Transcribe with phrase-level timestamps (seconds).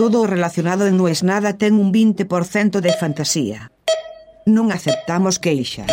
[0.00, 3.68] Todo relacionado en No es nada ten un 20% de fantasía.
[4.48, 5.92] Non aceptamos queixas.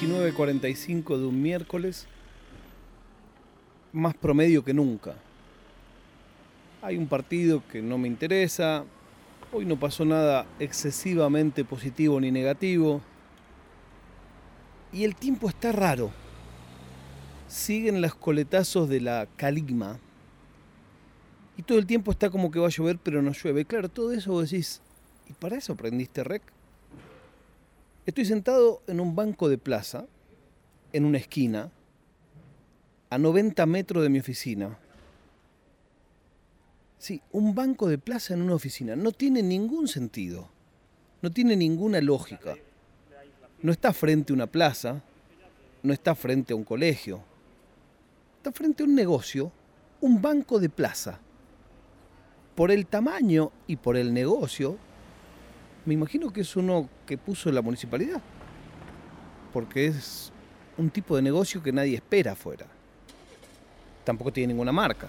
[0.00, 2.08] 19.45 de un miércoles,
[3.92, 5.20] más promedio que nunca.
[6.80, 8.88] Hay un partido que no me interesa,
[9.52, 13.04] hoy no pasó nada excesivamente positivo ni negativo,
[14.96, 16.08] y el tiempo está raro.
[17.48, 19.98] Siguen los coletazos de la caligma.
[21.56, 23.64] Y todo el tiempo está como que va a llover, pero no llueve.
[23.64, 24.80] Claro, todo eso vos decís,
[25.28, 26.42] ¿y para eso aprendiste rec?
[28.06, 30.06] Estoy sentado en un banco de plaza,
[30.92, 31.70] en una esquina,
[33.10, 34.78] a 90 metros de mi oficina.
[36.98, 38.96] Sí, un banco de plaza en una oficina.
[38.96, 40.48] No tiene ningún sentido.
[41.22, 42.56] No tiene ninguna lógica.
[43.62, 45.02] No está frente a una plaza,
[45.82, 47.22] no está frente a un colegio.
[48.38, 49.50] Está frente a un negocio,
[50.00, 51.18] un banco de plaza.
[52.54, 54.76] Por el tamaño y por el negocio,
[55.84, 58.22] me imagino que es uno que puso la municipalidad.
[59.52, 60.30] Porque es
[60.76, 62.66] un tipo de negocio que nadie espera afuera.
[64.04, 65.08] Tampoco tiene ninguna marca.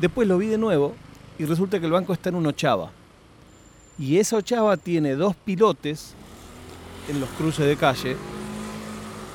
[0.00, 0.94] Después lo vi de nuevo
[1.38, 2.90] y resulta que el banco está en una ochava.
[3.98, 6.14] Y esa ochava tiene dos pilotes
[7.10, 8.16] en los cruces de calle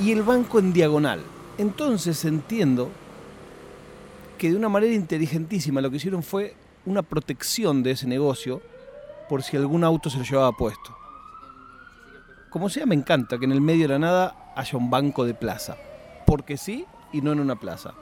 [0.00, 1.33] y el banco en diagonal.
[1.58, 2.90] Entonces entiendo
[4.38, 8.60] que de una manera inteligentísima lo que hicieron fue una protección de ese negocio
[9.28, 10.96] por si algún auto se lo llevaba puesto.
[12.50, 15.34] Como sea, me encanta que en el medio de la nada haya un banco de
[15.34, 15.76] plaza.
[16.26, 17.94] Porque sí y no en una plaza.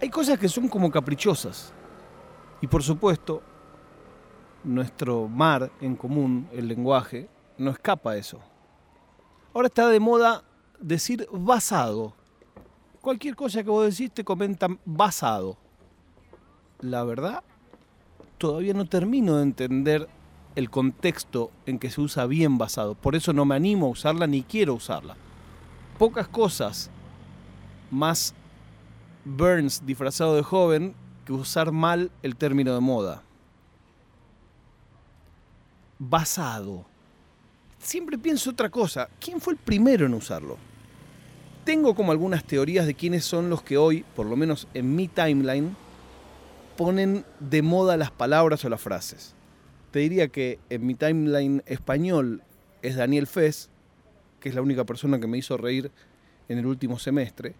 [0.00, 1.72] Hay cosas que son como caprichosas.
[2.60, 3.42] Y por supuesto,
[4.64, 7.28] nuestro mar en común, el lenguaje,
[7.58, 8.40] no escapa a eso.
[9.56, 10.44] Ahora está de moda
[10.78, 12.12] decir basado.
[13.00, 15.56] Cualquier cosa que vos decís te comentan basado
[16.80, 17.42] la verdad,
[18.36, 20.08] todavía no termino de entender
[20.56, 22.96] el contexto en que se usa bien basado.
[22.96, 25.16] Por eso no me animo a usarla ni quiero usarla.
[25.98, 26.90] Pocas cosas
[27.90, 28.34] más
[29.24, 30.94] Burns disfrazado de joven
[31.24, 33.22] que usar mal el término de moda.
[35.98, 36.84] Basado.
[37.78, 39.08] Siempre pienso otra cosa.
[39.20, 40.56] ¿Quién fue el primero en usarlo?
[41.64, 45.08] Tengo como algunas teorías de quiénes son los que hoy, por lo menos en mi
[45.08, 45.76] timeline,
[46.76, 49.34] ponen de moda las palabras o las frases.
[49.90, 52.42] Te diría que en mi timeline español
[52.82, 53.70] es Daniel Fez,
[54.40, 55.90] que es la única persona que me hizo reír
[56.48, 57.54] en el último semestre.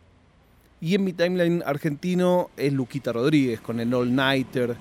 [0.81, 4.77] Y en mi timeline argentino es Luquita Rodríguez, con el All Nighter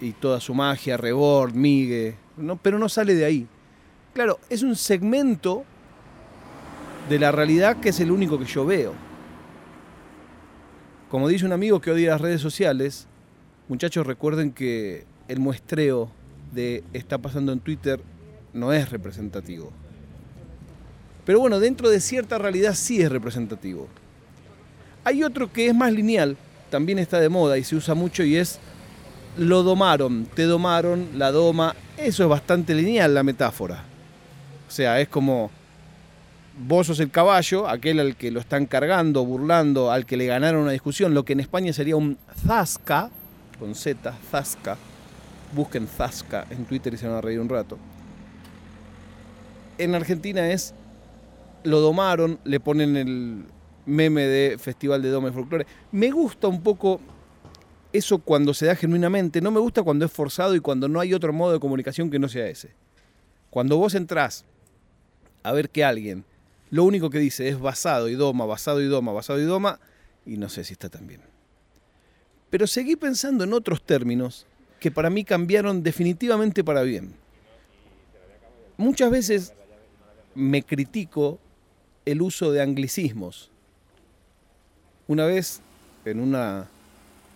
[0.00, 3.46] y toda su magia, Rebord, Migue, no, pero no sale de ahí.
[4.18, 5.62] Claro, es un segmento
[7.08, 8.92] de la realidad que es el único que yo veo.
[11.08, 13.06] Como dice un amigo que odia las redes sociales,
[13.68, 16.10] Muchachos, recuerden que el muestreo
[16.52, 18.00] de está pasando en Twitter
[18.52, 19.70] no es representativo.
[21.24, 23.86] Pero bueno, dentro de cierta realidad sí es representativo.
[25.04, 26.36] Hay otro que es más lineal,
[26.70, 28.58] también está de moda y se usa mucho y es
[29.36, 31.76] lo domaron, te domaron, la doma.
[31.96, 33.87] Eso es bastante lineal la metáfora.
[34.68, 35.50] O sea, es como
[36.66, 40.62] vos sos el caballo, aquel al que lo están cargando, burlando, al que le ganaron
[40.62, 43.10] una discusión, lo que en España sería un zasca,
[43.58, 44.76] con Z, Zasca.
[45.54, 47.78] Busquen Zasca en Twitter y se van a reír un rato.
[49.78, 50.74] En Argentina es,
[51.64, 53.44] lo domaron, le ponen el
[53.86, 55.66] meme de Festival de Dome Folclore.
[55.92, 57.00] Me gusta un poco
[57.92, 59.40] eso cuando se da genuinamente.
[59.40, 62.18] No me gusta cuando es forzado y cuando no hay otro modo de comunicación que
[62.18, 62.72] no sea ese.
[63.48, 64.44] Cuando vos entrás
[65.42, 66.24] a ver que alguien
[66.70, 69.80] lo único que dice es basado y doma, basado y doma, basado y doma,
[70.26, 71.22] y no sé si está tan bien.
[72.50, 74.46] Pero seguí pensando en otros términos
[74.80, 77.14] que para mí cambiaron definitivamente para bien.
[78.76, 79.52] Muchas veces
[80.34, 81.38] me critico
[82.04, 83.50] el uso de anglicismos.
[85.08, 85.60] Una vez,
[86.04, 86.68] en una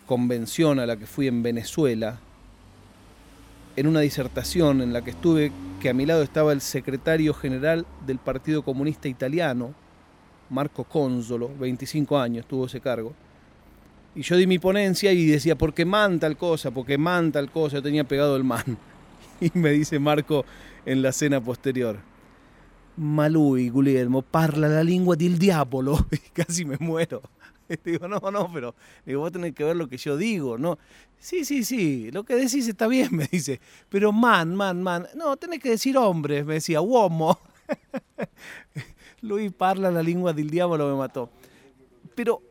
[0.07, 2.21] convención a la que fui en Venezuela,
[3.77, 7.87] en una disertación en la que estuve, que a mi lado estaba el secretario general
[8.07, 9.75] del Partido Comunista Italiano,
[10.51, 13.15] Marco Consolo, 25 años tuvo ese cargo,
[14.15, 17.77] y yo di mi ponencia y decía, porque man tal cosa, porque man tal cosa,
[17.77, 18.65] yo tenía pegado el man.
[19.41, 20.45] Y me dice Marco
[20.87, 21.99] en la cena posterior,
[22.97, 26.07] ma lui, Guglielmo, parla la lengua del diablo.
[26.13, 27.23] Y casi me muero.
[27.85, 28.75] Digo, no, no, pero
[29.05, 30.79] digo, vos tenés que ver lo que yo digo, ¿no?
[31.19, 33.61] Sí, sí, sí, lo que decís está bien, me dice.
[33.89, 35.07] Pero man, man, man.
[35.15, 37.39] No, tenés que decir hombre, me decía, uomo.
[39.23, 41.31] Luis parla la lengua del diablo me mató.
[42.15, 42.43] Pero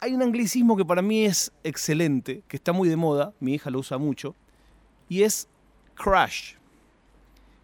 [0.00, 3.70] hay un anglicismo que para mí es excelente, que está muy de moda, mi hija
[3.70, 4.34] lo usa mucho,
[5.08, 5.48] y es
[5.94, 6.54] crush,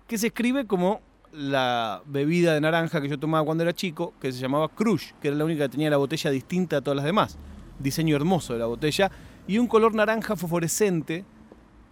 [0.06, 1.00] que se escribe como
[1.34, 5.28] la bebida de naranja que yo tomaba cuando era chico, que se llamaba Crush, que
[5.28, 7.38] era la única que tenía la botella distinta a todas las demás.
[7.78, 9.10] Diseño hermoso de la botella
[9.48, 11.24] y un color naranja fosforescente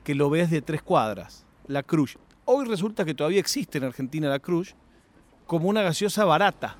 [0.04, 2.14] que lo ves de tres cuadras, la Crush.
[2.44, 4.72] Hoy resulta que todavía existe en Argentina la Crush
[5.46, 6.76] como una gaseosa barata,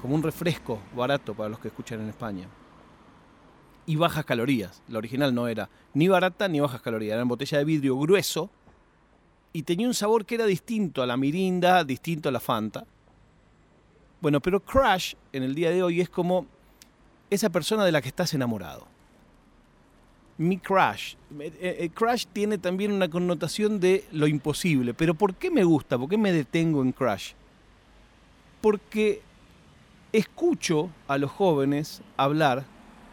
[0.00, 2.46] como un refresco barato para los que escuchan en España.
[3.84, 4.82] Y bajas calorías.
[4.88, 8.50] La original no era ni barata ni bajas calorías, era en botella de vidrio grueso
[9.56, 12.84] y tenía un sabor que era distinto a la mirinda, distinto a la Fanta.
[14.20, 16.44] Bueno, pero Crush en el día de hoy es como
[17.30, 18.86] esa persona de la que estás enamorado.
[20.36, 21.14] Mi crush.
[21.40, 24.92] Eh, eh, crush tiene también una connotación de lo imposible.
[24.92, 25.96] Pero ¿por qué me gusta?
[25.96, 27.32] ¿Por qué me detengo en crush?
[28.60, 29.22] Porque
[30.12, 32.66] escucho a los jóvenes hablar,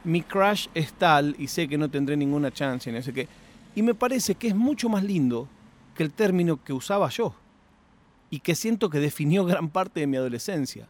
[0.04, 3.30] mi crush es tal y sé que no tendré ninguna chance, no sé qué.
[3.76, 5.48] Y me parece que es mucho más lindo
[5.94, 7.36] que el término que usaba yo
[8.30, 10.88] y que siento que definió gran parte de mi adolescencia.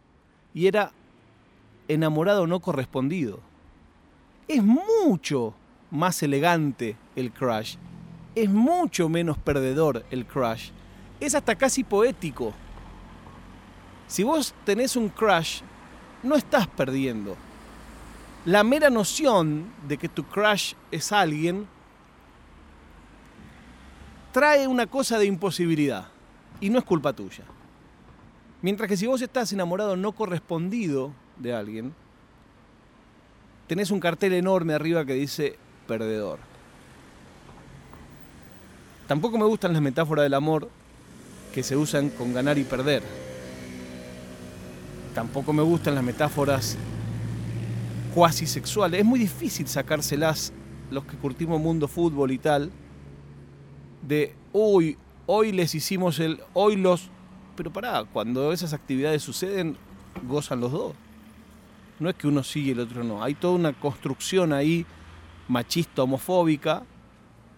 [0.53, 0.91] Y era
[1.87, 3.39] enamorado no correspondido.
[4.47, 5.53] Es mucho
[5.91, 7.75] más elegante el crush.
[8.35, 10.69] Es mucho menos perdedor el crush.
[11.19, 12.53] Es hasta casi poético.
[14.07, 15.61] Si vos tenés un crush,
[16.23, 17.35] no estás perdiendo.
[18.45, 21.67] La mera noción de que tu crush es alguien
[24.33, 26.07] trae una cosa de imposibilidad
[26.59, 27.43] y no es culpa tuya.
[28.61, 31.93] Mientras que si vos estás enamorado no correspondido de alguien,
[33.67, 35.55] tenés un cartel enorme arriba que dice
[35.87, 36.39] perdedor.
[39.07, 40.67] Tampoco me gustan las metáforas del amor
[41.53, 43.03] que se usan con ganar y perder.
[45.13, 46.75] Tampoco me gustan las metáforas
[48.15, 49.01] cuasi sexuales.
[49.01, 50.53] Es muy difícil sacárselas
[50.89, 52.71] los que curtimos mundo fútbol y tal
[54.07, 57.09] de, uy, hoy les hicimos el, hoy los...
[57.55, 59.77] Pero pará, cuando esas actividades suceden,
[60.27, 60.93] gozan los dos.
[61.99, 63.23] No es que uno sigue y el otro no.
[63.23, 64.85] Hay toda una construcción ahí
[65.47, 66.83] machista, homofóbica,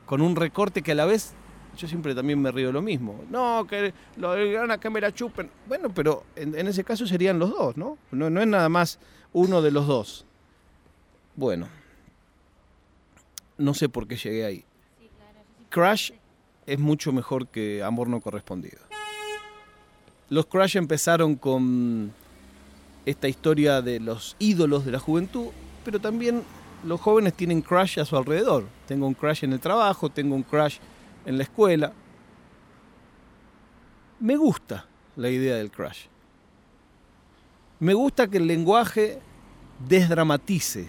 [0.06, 1.34] con un recorte que a la vez
[1.78, 3.24] yo siempre también me río de lo mismo.
[3.30, 5.50] No, que lo a que me la chupen.
[5.68, 7.98] Bueno, pero en, ese caso serían los dos, ¿no?
[8.12, 8.30] ¿no?
[8.30, 9.00] No es nada más
[9.34, 10.26] uno de los dos.
[11.36, 11.68] Bueno,
[13.58, 14.66] no sé por qué llegué ahí.
[15.70, 16.12] Crash
[16.66, 18.80] es mucho mejor que Amor no correspondido.
[20.30, 22.12] Los Crash empezaron con
[23.06, 25.48] esta historia de los ídolos de la juventud,
[25.84, 26.42] pero también
[26.84, 28.66] los jóvenes tienen crash a su alrededor.
[28.88, 30.78] Tengo un crash en el trabajo, tengo un crash
[31.26, 31.94] en la escuela.
[34.20, 36.06] Me gusta la idea del crash.
[37.80, 39.20] Me gusta que el lenguaje
[39.88, 40.88] desdramatice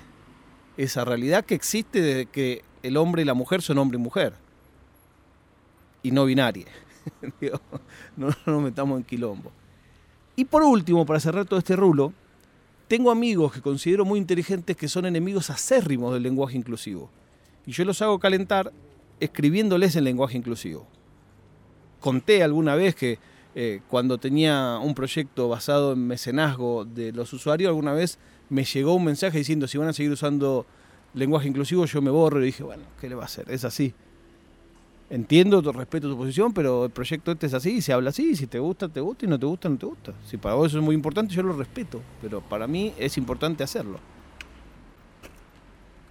[0.79, 4.46] esa realidad que existe desde que el hombre y la mujer son hombre y mujer
[6.07, 6.67] y no binaria.
[8.17, 9.51] no, nos metamos en quilombo.
[10.37, 12.13] Y por último, para cerrar todo este rulo,
[12.87, 17.11] tengo amigos que considero muy inteligentes que son enemigos acérrimos del lenguaje inclusivo.
[17.67, 18.73] Y yo los hago calentar
[19.19, 20.87] escribiéndoles en lenguaje inclusivo.
[21.99, 23.19] Conté alguna vez que
[23.57, 28.95] eh, cuando tenía un proyecto basado en mecenazgo de los usuarios, alguna vez me llegó
[28.95, 30.67] un mensaje diciendo si van a seguir usando
[31.15, 33.51] lenguaje inclusivo, yo me borro y dije, bueno, ¿qué le va a hacer?
[33.51, 33.93] Es así
[35.09, 38.59] entiendo, respeto tu posición, pero el proyecto este es así, se habla así, si te
[38.59, 40.13] gusta, te gusta, y no te gusta, no te gusta.
[40.27, 43.63] Si para vos eso es muy importante, yo lo respeto, pero para mí es importante
[43.63, 43.99] hacerlo.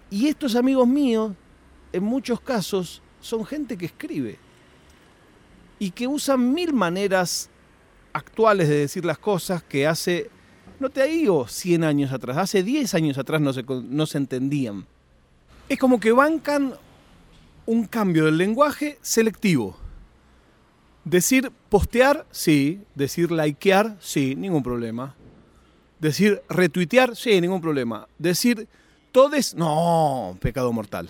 [0.09, 1.33] Y estos amigos míos,
[1.91, 4.37] en muchos casos, son gente que escribe
[5.79, 7.49] y que usan mil maneras
[8.13, 10.29] actuales de decir las cosas que hace,
[10.79, 14.85] no te digo 100 años atrás, hace 10 años atrás no se, no se entendían.
[15.67, 16.75] Es como que bancan
[17.65, 19.77] un cambio del lenguaje selectivo.
[21.03, 22.81] Decir postear, sí.
[22.95, 25.15] Decir likear, sí, ningún problema.
[26.00, 28.07] Decir retuitear, sí, ningún problema.
[28.17, 28.67] Decir
[29.12, 31.10] todes, no, pecado mortal.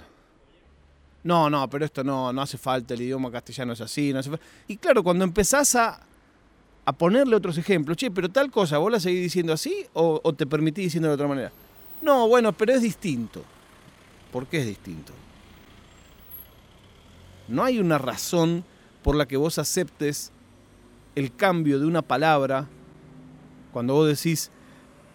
[1.23, 4.29] No, no, pero esto no, no hace falta, el idioma castellano es así, no hace
[4.29, 4.45] falta.
[4.67, 5.99] Y claro, cuando empezás a,
[6.85, 10.45] a ponerle otros ejemplos, che, pero tal cosa, ¿vos la seguís diciendo así o, te
[10.45, 11.51] permitís diciendo de otra manera?
[12.03, 13.43] No, bueno, pero es distinto.
[14.31, 15.13] ¿Por qué es distinto?
[17.47, 18.63] No hay una razón
[19.03, 20.31] por la que vos aceptes
[21.15, 22.67] el cambio de una palabra
[23.71, 24.51] cuando vos decís,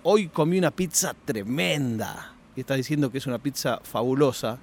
[0.02, 4.58] hoy comí una pizza tremenda, y estás diciendo que es una pizza fabulosa,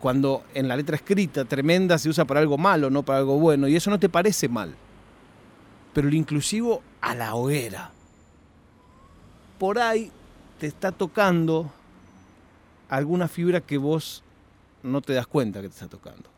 [0.00, 3.68] cuando en la letra escrita tremenda se usa para algo malo, no para algo bueno,
[3.68, 4.74] y eso no te parece mal.
[5.94, 7.92] Pero el inclusivo a la hoguera.
[9.60, 10.10] Por ahí
[10.58, 11.70] te está tocando
[12.88, 14.24] alguna fibra que vos
[14.82, 16.28] no te das cuenta que te está tocando.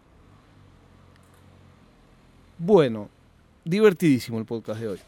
[2.59, 3.09] Bueno,
[3.65, 4.99] divertidísimo el podcast de hoy.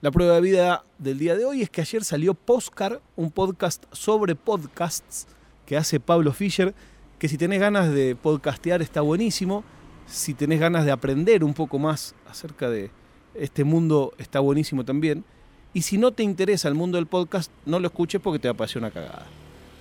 [0.00, 3.84] La prueba de vida del día de hoy es que ayer salió Postcar, un podcast
[3.92, 5.26] sobre podcasts
[5.64, 6.74] que hace Pablo Fischer,
[7.18, 9.64] que si tenés ganas de podcastear está buenísimo,
[10.06, 12.90] si tenés ganas de aprender un poco más acerca de
[13.34, 15.24] este mundo está buenísimo también,
[15.72, 18.64] y si no te interesa el mundo del podcast, no lo escuches porque te va
[18.64, 19.26] a una cagada.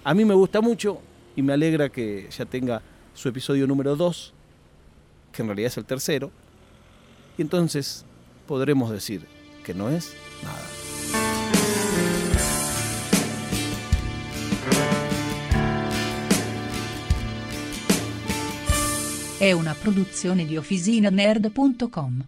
[0.05, 0.99] A mí me gusta mucho
[1.33, 2.81] y me alegra que ya tenga
[3.13, 4.33] su episodio número 2,
[5.31, 6.29] que en realidad es el tercero,
[7.37, 8.03] y entonces
[8.45, 9.25] podremos decir
[9.63, 10.59] que no es nada.
[19.39, 22.25] È una produzione di OfficinaNerd.com.